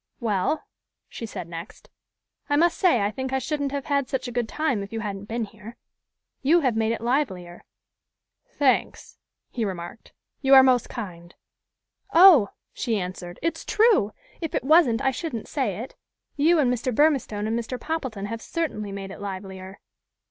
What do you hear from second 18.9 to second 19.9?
made it livelier."